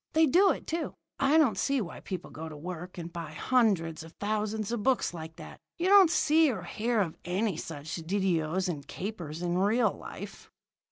They 0.13 0.25
do 0.25 0.49
it, 0.49 0.65
too. 0.65 0.95
I 1.19 1.37
don't 1.37 1.59
see 1.59 1.79
why 1.79 1.99
people 1.99 2.31
go 2.31 2.49
to 2.49 2.57
work 2.57 2.97
and 2.97 3.13
buy 3.13 3.33
hundreds 3.33 4.01
of 4.01 4.13
thousands 4.13 4.71
of 4.71 4.81
books 4.81 5.13
like 5.13 5.35
that. 5.35 5.59
You 5.77 5.89
don't 5.89 6.09
see 6.09 6.49
or 6.51 6.63
hear 6.63 7.01
of 7.01 7.15
any 7.23 7.55
such 7.55 7.93
didoes 7.97 8.67
and 8.67 8.87
capers 8.87 9.43
in 9.43 9.59
real 9.59 9.91
life." 9.93 10.49